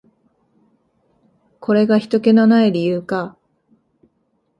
[1.59, 3.37] これがひとけの無い理由か。